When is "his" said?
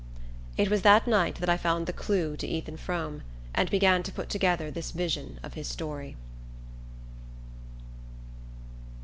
5.53-5.67